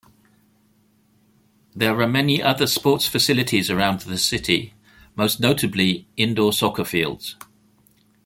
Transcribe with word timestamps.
There 1.75 2.01
are 2.01 2.07
many 2.07 2.41
other 2.41 2.65
sports 2.65 3.07
facilities 3.07 3.69
around 3.69 3.99
the 3.99 4.17
city, 4.17 4.73
most 5.15 5.39
notably 5.39 6.07
indoor 6.17 6.53
soccer 6.53 6.85
fields. 6.85 7.35